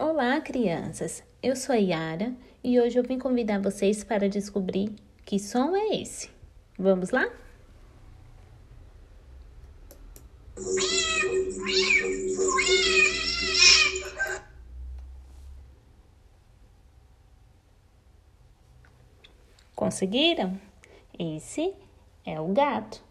Olá, 0.00 0.40
crianças! 0.40 1.24
Eu 1.42 1.56
sou 1.56 1.74
a 1.74 1.78
Yara 1.78 2.32
e 2.62 2.78
hoje 2.78 2.96
eu 2.96 3.02
vim 3.02 3.18
convidar 3.18 3.60
vocês 3.60 4.04
para 4.04 4.28
descobrir 4.28 4.94
que 5.26 5.40
som 5.40 5.74
é 5.74 5.96
esse. 5.96 6.30
Vamos 6.78 7.10
lá? 7.10 7.28
Conseguiram? 19.74 20.60
Esse 21.18 21.74
é 22.24 22.40
o 22.40 22.46
gato. 22.52 23.07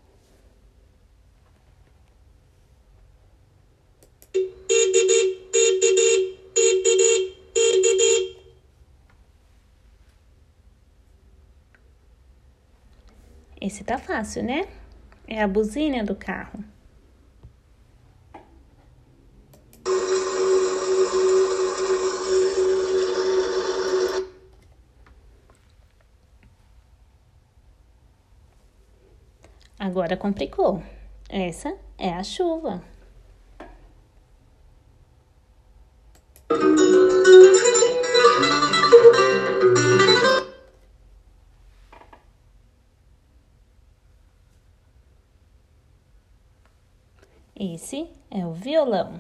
Esse 13.60 13.84
tá 13.84 13.98
fácil, 13.98 14.44
né? 14.44 14.68
É 15.28 15.42
a 15.42 15.48
buzina 15.48 16.04
do 16.04 16.16
carro. 16.16 16.64
Agora 29.80 30.16
complicou. 30.16 30.84
Essa 31.28 31.76
é 31.98 32.14
a 32.14 32.24
chuva. 32.24 32.84
Esse 47.60 48.08
é 48.30 48.46
o 48.46 48.54
violão. 48.54 49.20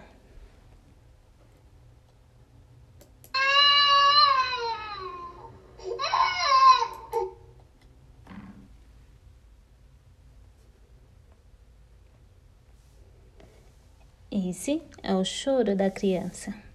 Esse 14.29 14.83
é 15.01 15.15
o 15.15 15.25
choro 15.25 15.75
da 15.75 15.89
criança. 15.89 16.66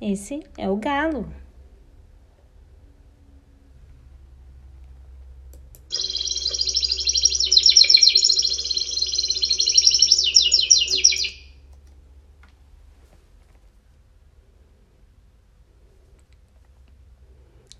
Esse 0.00 0.42
é 0.56 0.68
o 0.68 0.76
galo. 0.76 1.28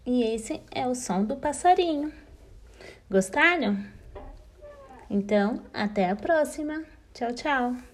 E 0.04 0.22
esse 0.24 0.60
é 0.72 0.86
o 0.86 0.94
som 0.94 1.24
do 1.24 1.36
passarinho. 1.36 2.12
Gostaram? 3.08 3.78
Então, 5.08 5.62
até 5.72 6.10
a 6.10 6.16
próxima. 6.16 6.84
Tchau, 7.14 7.32
tchau. 7.32 7.89